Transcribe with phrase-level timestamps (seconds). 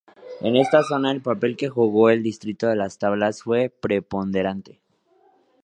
[0.41, 4.81] En esta zona, el papel que jugó el distrito de Las Tablas fue preponderante.